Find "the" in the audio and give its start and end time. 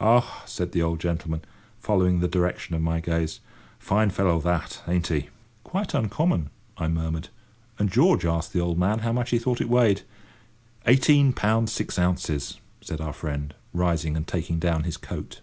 0.72-0.80, 2.20-2.26, 8.54-8.62